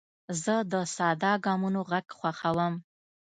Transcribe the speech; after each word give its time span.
زه 0.43 0.55
د 0.71 0.73
ساده 0.95 1.31
ګامونو 1.45 1.79
غږ 1.89 2.07
خوښوم. 2.17 2.73